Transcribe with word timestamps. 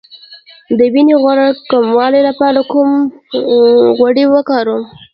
د 0.77 0.79
وینې 0.93 1.15
غوړ 1.21 1.37
کمولو 1.71 2.19
لپاره 2.29 2.59
کوم 2.71 2.89
غوړي 3.97 4.25
وکاروم؟ 4.27 4.83